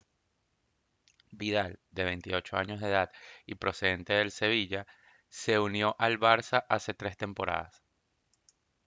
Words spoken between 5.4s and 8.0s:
unió al barça hace tres temporadas